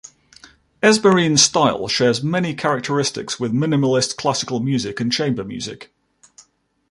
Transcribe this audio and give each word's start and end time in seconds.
Esmerine's 0.81 1.43
style 1.43 1.87
shares 1.87 2.23
many 2.23 2.55
characteristics 2.55 3.39
with 3.39 3.53
minimalist 3.53 4.17
classical 4.17 4.59
music 4.59 4.99
and 4.99 5.11
chamber 5.13 5.43
music. 5.43 5.93